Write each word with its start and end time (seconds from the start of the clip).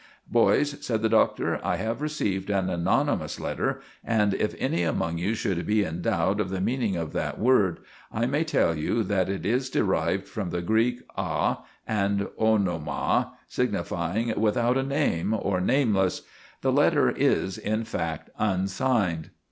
"Boys," 0.31 0.73
began 0.73 1.01
the 1.03 1.09
Doctor, 1.09 1.59
"I 1.63 1.75
have 1.75 2.01
received 2.01 2.49
an 2.49 2.71
anonymous 2.71 3.39
letter, 3.39 3.81
and 4.03 4.33
if 4.33 4.55
any 4.57 4.81
among 4.81 5.19
you 5.19 5.35
should 5.35 5.63
be 5.67 5.83
in 5.83 6.01
doubt 6.01 6.39
of 6.41 6.49
the 6.49 6.59
meaning 6.59 6.95
of 6.95 7.13
that 7.13 7.37
word, 7.37 7.81
I 8.11 8.25
may 8.25 8.43
tell 8.43 8.73
you 8.75 9.03
that 9.03 9.29
it 9.29 9.45
is 9.45 9.69
derived 9.69 10.27
from 10.27 10.49
the 10.49 10.63
Greek 10.63 11.01
a 11.15 11.57
and 11.87 12.21
onoma, 12.39 13.33
signifying 13.47 14.33
'without 14.37 14.75
a 14.75 14.81
name,' 14.81 15.35
or 15.39 15.61
'nameless.' 15.61 16.23
The 16.61 16.71
letter 16.71 17.11
is, 17.11 17.59
in 17.59 17.83
fact, 17.83 18.31
unsigned. 18.39 19.29